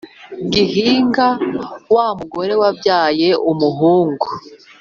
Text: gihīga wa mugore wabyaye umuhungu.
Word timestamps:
gihīga 0.51 1.27
wa 1.93 2.05
mugore 2.19 2.53
wabyaye 2.61 3.29
umuhungu. 3.51 4.27